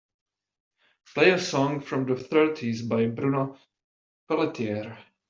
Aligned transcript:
Play 1.13 1.29
a 1.29 1.37
song 1.37 1.79
from 1.81 2.07
the 2.07 2.15
thirties 2.15 2.81
by 2.81 3.05
Bruno 3.05 3.55
Pelletier 4.27 4.97